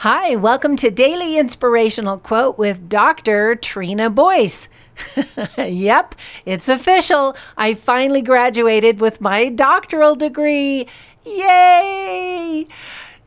Hi, 0.00 0.36
welcome 0.36 0.76
to 0.76 0.90
Daily 0.90 1.38
Inspirational 1.38 2.18
Quote 2.18 2.58
with 2.58 2.86
Dr. 2.86 3.54
Trina 3.54 4.10
Boyce. 4.10 4.68
yep, 5.56 6.14
it's 6.44 6.68
official. 6.68 7.34
I 7.56 7.72
finally 7.72 8.20
graduated 8.20 9.00
with 9.00 9.22
my 9.22 9.48
doctoral 9.48 10.14
degree. 10.14 10.86
Yay! 11.24 12.66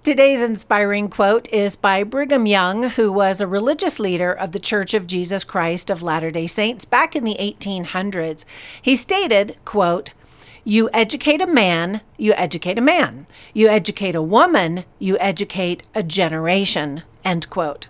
Today's 0.03 0.41
inspiring 0.41 1.09
quote 1.09 1.51
is 1.51 1.75
by 1.75 2.03
Brigham 2.03 2.45
Young, 2.45 2.91
who 2.91 3.11
was 3.11 3.41
a 3.41 3.47
religious 3.47 3.99
leader 3.99 4.31
of 4.31 4.51
the 4.51 4.59
Church 4.59 4.93
of 4.93 5.07
Jesus 5.07 5.43
Christ 5.43 5.89
of 5.89 6.03
Latter-day 6.03 6.45
Saints 6.45 6.85
back 6.85 7.15
in 7.15 7.23
the 7.23 7.37
1800s. 7.39 8.45
He 8.79 8.95
stated, 8.95 9.57
quote, 9.65 10.13
you 10.63 10.89
educate 10.93 11.41
a 11.41 11.47
man, 11.47 12.01
you 12.17 12.33
educate 12.33 12.77
a 12.77 12.81
man. 12.81 13.27
You 13.53 13.67
educate 13.67 14.15
a 14.15 14.21
woman, 14.21 14.85
you 14.99 15.17
educate 15.19 15.83
a 15.95 16.03
generation. 16.03 17.03
End 17.23 17.49
quote. 17.49 17.87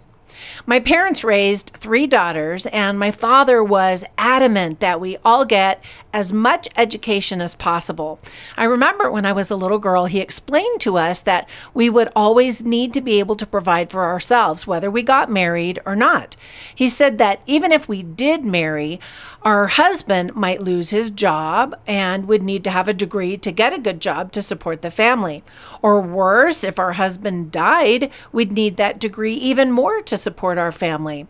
My 0.66 0.80
parents 0.80 1.24
raised 1.24 1.72
three 1.74 2.08
daughters, 2.08 2.66
and 2.68 2.98
my 2.98 3.12
father 3.12 3.64
was 3.64 4.04
adamant 4.18 4.80
that 4.80 5.00
we 5.00 5.18
all 5.24 5.46
get 5.46 5.84
as 6.14 6.34
much 6.34 6.68
education 6.76 7.42
as 7.42 7.56
possible. 7.56 8.20
I 8.58 8.64
remember 8.64 9.12
when 9.12 9.26
I 9.26 9.32
was 9.32 9.52
a 9.52 9.56
little 9.56 9.78
girl, 9.78 10.06
he 10.06 10.20
explained 10.20 10.80
to 10.82 10.98
us 10.98 11.22
that 11.22 11.48
we 11.74 11.90
would 11.90 12.10
always 12.16 12.64
need 12.64 12.94
to 12.94 13.02
be 13.02 13.20
able 13.20 13.36
to 13.36 13.46
provide 13.46 13.92
for 13.92 14.06
ourselves, 14.06 14.66
whether 14.66 14.90
we 14.90 15.04
got 15.04 15.32
married 15.32 15.80
or 15.86 15.96
not. 15.96 16.36
He 16.74 16.90
said 16.90 17.18
that 17.20 17.42
even 17.46 17.72
if 17.72 17.88
we 17.88 18.02
did 18.02 18.44
marry, 18.44 19.00
our 19.44 19.68
husband 19.68 20.36
might 20.36 20.62
lose 20.62 20.90
his 20.90 21.12
job 21.12 21.74
and 21.88 22.28
would 22.28 22.44
need 22.44 22.64
to 22.66 22.72
have 22.72 22.88
a 22.88 22.94
degree 22.94 23.38
to 23.38 23.52
get 23.52 23.72
a 23.72 23.80
good 23.80 24.02
job 24.02 24.32
to 24.34 24.42
support 24.42 24.82
the 24.82 24.92
family. 24.92 25.44
Or 25.82 26.02
worse, 26.02 26.64
if 26.64 26.78
our 26.78 26.94
husband 26.94 27.52
died, 27.52 28.12
we'd 28.34 28.52
need 28.52 28.76
that 28.78 29.00
degree 29.00 29.36
even 29.36 29.72
more 29.72 30.02
to 30.02 30.18
support 30.18 30.29
our 30.58 30.72
family. 30.72 31.28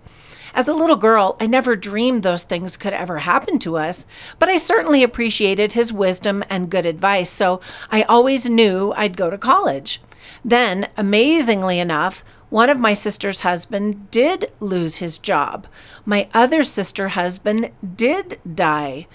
As 0.53 0.67
a 0.67 0.73
little 0.73 0.95
girl, 0.95 1.38
I 1.39 1.45
never 1.45 1.75
dreamed 1.75 2.23
those 2.23 2.44
things 2.44 2.75
could 2.75 2.94
ever 2.94 3.19
happen 3.19 3.59
to 3.59 3.78
us, 3.78 4.06
but 4.39 4.50
I 4.50 4.58
certainly 4.58 5.03
appreciated 5.03 5.73
his 5.73 5.94
wisdom 5.94 6.44
and 6.50 6.72
good 6.72 6.86
advice, 6.86 7.30
so 7.30 7.61
I 7.91 8.03
always 8.03 8.50
knew 8.50 8.94
I'd 8.97 9.17
go 9.17 9.30
to 9.30 9.38
college. 9.38 10.02
Then, 10.44 10.88
amazingly 10.97 11.80
enough, 11.80 12.23
one 12.50 12.69
of 12.69 12.80
my 12.80 12.94
sister's 12.94 13.41
husband 13.41 14.09
did 14.09 14.52
lose 14.59 14.97
his 14.97 15.19
job. 15.19 15.67
My 16.03 16.28
other 16.34 16.63
sister 16.63 17.09
husband 17.09 17.69
did 17.95 18.39
die. 18.52 19.06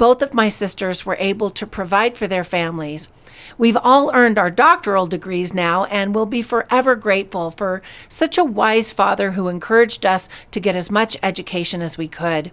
Both 0.00 0.22
of 0.22 0.32
my 0.32 0.48
sisters 0.48 1.04
were 1.04 1.18
able 1.20 1.50
to 1.50 1.66
provide 1.66 2.16
for 2.16 2.26
their 2.26 2.42
families. 2.42 3.12
We've 3.58 3.76
all 3.76 4.10
earned 4.14 4.38
our 4.38 4.48
doctoral 4.48 5.04
degrees 5.04 5.52
now 5.52 5.84
and 5.84 6.14
will 6.14 6.24
be 6.24 6.40
forever 6.40 6.96
grateful 6.96 7.50
for 7.50 7.82
such 8.08 8.38
a 8.38 8.42
wise 8.42 8.92
father 8.92 9.32
who 9.32 9.48
encouraged 9.48 10.06
us 10.06 10.30
to 10.52 10.58
get 10.58 10.74
as 10.74 10.90
much 10.90 11.18
education 11.22 11.82
as 11.82 11.98
we 11.98 12.08
could. 12.08 12.50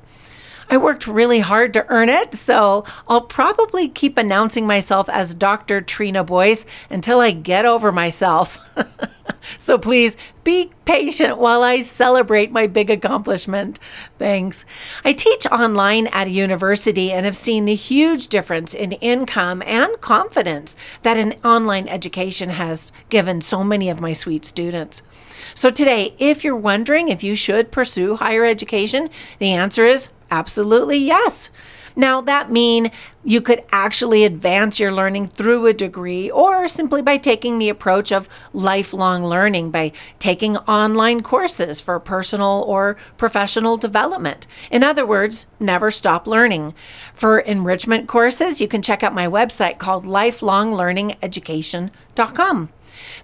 I 0.69 0.75
worked 0.75 1.07
really 1.07 1.39
hard 1.39 1.71
to 1.75 1.85
earn 1.87 2.09
it, 2.09 2.33
so 2.33 2.83
I'll 3.07 3.21
probably 3.21 3.87
keep 3.87 4.17
announcing 4.17 4.67
myself 4.67 5.07
as 5.07 5.33
Dr. 5.33 5.79
Trina 5.79 6.25
Boyce 6.25 6.65
until 6.89 7.21
I 7.21 7.31
get 7.31 7.63
over 7.63 7.93
myself. 7.93 8.59
so 9.57 9.77
please 9.77 10.17
be 10.43 10.71
patient 10.85 11.37
while 11.37 11.63
I 11.63 11.81
celebrate 11.81 12.51
my 12.51 12.67
big 12.67 12.89
accomplishment. 12.89 13.79
Thanks. 14.17 14.65
I 15.03 15.13
teach 15.13 15.45
online 15.47 16.07
at 16.07 16.27
a 16.27 16.31
university 16.31 17.11
and 17.11 17.25
have 17.25 17.35
seen 17.35 17.65
the 17.65 17.75
huge 17.75 18.27
difference 18.27 18.73
in 18.73 18.93
income 18.93 19.61
and 19.65 19.99
confidence 20.01 20.75
that 21.03 21.17
an 21.17 21.33
online 21.43 21.87
education 21.87 22.51
has 22.51 22.91
given 23.09 23.41
so 23.41 23.63
many 23.63 23.89
of 23.89 24.01
my 24.01 24.13
sweet 24.13 24.45
students. 24.45 25.03
So, 25.53 25.69
today, 25.69 26.13
if 26.19 26.43
you're 26.43 26.55
wondering 26.55 27.07
if 27.07 27.23
you 27.23 27.35
should 27.35 27.71
pursue 27.71 28.17
higher 28.17 28.45
education, 28.45 29.09
the 29.39 29.51
answer 29.51 29.85
is 29.85 30.09
absolutely 30.29 30.97
yes. 30.97 31.49
Now, 31.97 32.21
that 32.21 32.49
mean 32.51 32.91
you 33.23 33.41
could 33.41 33.63
actually 33.71 34.23
advance 34.23 34.79
your 34.79 34.93
learning 34.93 35.25
through 35.27 35.65
a 35.65 35.73
degree 35.73 36.29
or 36.29 36.67
simply 36.67 37.01
by 37.01 37.17
taking 37.17 37.57
the 37.57 37.69
approach 37.69 38.11
of 38.11 38.29
lifelong 38.53 39.25
learning 39.25 39.71
by 39.71 39.93
taking 40.19 40.57
online 40.57 41.23
courses 41.23 41.81
for 41.81 41.99
personal 41.99 42.63
or 42.67 42.97
professional 43.17 43.77
development. 43.77 44.45
In 44.69 44.83
other 44.83 45.07
words, 45.07 45.47
never 45.59 45.89
stop 45.89 46.27
learning. 46.27 46.75
For 47.15 47.39
enrichment 47.39 48.07
courses, 48.07 48.61
you 48.61 48.67
can 48.67 48.83
check 48.83 49.01
out 49.01 49.15
my 49.15 49.25
website 49.25 49.79
called 49.79 50.05
lifelonglearningeducation.com. 50.05 52.69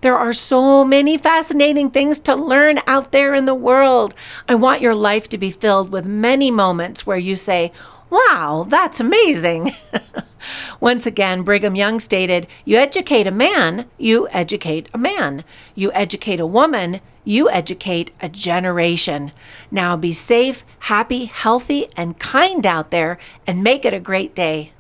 There 0.02 0.18
are 0.18 0.34
so 0.34 0.84
many 0.84 1.18
fascinating 1.18 1.92
things 1.92 2.20
to 2.22 2.36
learn 2.36 2.80
out 2.88 3.12
there 3.12 3.34
in 3.34 3.46
the 3.46 3.56
world. 3.56 4.16
I 4.48 4.56
want 4.56 4.82
your 4.82 4.96
life 4.96 5.30
to 5.30 5.38
be 5.38 5.52
filled 5.52 5.92
with 5.92 6.06
many 6.06 6.52
moments 6.52 7.06
where 7.06 7.18
you 7.18 7.36
say, 7.36 7.72
Wow, 8.14 8.68
that's 8.70 9.00
amazing. 9.00 9.76
Once 10.80 11.08
again, 11.08 11.42
Brigham 11.42 11.76
Young 11.76 12.00
stated, 12.00 12.46
You 12.64 12.78
educate 12.78 13.26
a 13.26 13.32
man, 13.32 13.88
you 13.98 14.28
educate 14.30 14.88
a 14.94 15.00
man. 15.00 15.44
You 15.74 15.92
educate 15.94 16.40
a 16.40 16.46
woman, 16.46 17.02
you 17.24 17.50
educate 17.50 18.14
a 18.22 18.30
generation. 18.30 19.32
Now 19.72 19.98
be 19.98 20.14
safe, 20.14 20.64
happy, 20.82 21.26
healthy, 21.26 21.88
and 21.98 22.20
kind 22.20 22.68
out 22.68 22.92
there, 22.92 23.18
and 23.48 23.64
make 23.64 23.84
it 23.84 23.96
a 23.96 24.00
great 24.00 24.36
day. 24.36 24.73